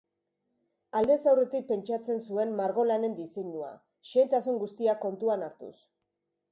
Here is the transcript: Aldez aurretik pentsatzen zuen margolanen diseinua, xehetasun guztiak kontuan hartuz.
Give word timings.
Aldez 0.99 1.17
aurretik 1.31 1.67
pentsatzen 1.73 2.21
zuen 2.31 2.57
margolanen 2.63 3.15
diseinua, 3.21 3.71
xehetasun 4.15 4.63
guztiak 4.67 5.03
kontuan 5.09 5.47
hartuz. 5.51 5.75